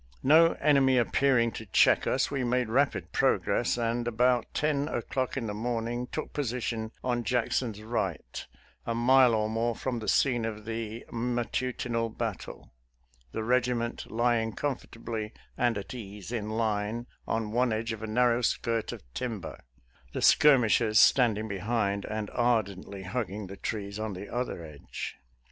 No 0.23 0.53
enemy 0.53 0.97
appearing 0.97 1.51
to 1.51 1.67
check 1.67 2.05
64 2.05 2.17
SOLDIER'S 2.17 2.31
LETTERS 2.31 2.41
TO 2.41 2.47
CHARMING 2.47 2.47
NELLIE 2.49 2.55
US, 2.55 2.71
we 2.71 2.73
made 2.73 2.73
rapid 2.73 3.11
progress, 3.11 3.77
and 3.77 4.07
about 4.07 4.45
ten 4.55 4.87
o'clock 4.87 5.37
in 5.37 5.45
the 5.45 5.53
morning 5.53 6.07
took 6.07 6.33
position 6.33 6.91
on 7.03 7.23
Jackson's 7.23 7.83
right, 7.83 8.47
a 8.87 8.95
mile 8.95 9.35
or 9.35 9.47
more 9.47 9.75
from 9.75 9.99
the 9.99 10.07
scene 10.07 10.43
of 10.43 10.65
the 10.65 11.05
matu 11.11 11.71
tinal 11.73 12.09
battle— 12.09 12.71
^the 13.35 13.47
regiment 13.47 14.09
lying 14.09 14.53
comfortably 14.53 15.33
and 15.55 15.77
at 15.77 15.93
ease 15.93 16.31
in 16.31 16.49
line 16.49 17.05
on 17.27 17.51
one 17.51 17.71
edge 17.71 17.93
of 17.93 18.01
a 18.01 18.07
narrow 18.07 18.41
skirt 18.41 18.91
of 18.91 19.03
timber, 19.13 19.59
the 20.13 20.21
skirmishers 20.23 20.99
standing 20.99 21.47
behind 21.47 22.05
and 22.05 22.31
ar 22.31 22.63
dently 22.63 23.05
hugging 23.05 23.45
the 23.45 23.57
trees 23.57 23.99
on 23.99 24.13
the 24.13 24.27
other 24.27 24.63
edge. 24.65 25.17